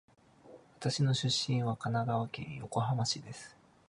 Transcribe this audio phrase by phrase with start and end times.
[0.79, 3.55] 私の出身地は神奈川県横浜市です。